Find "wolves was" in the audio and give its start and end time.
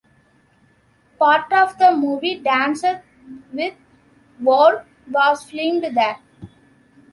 4.39-5.43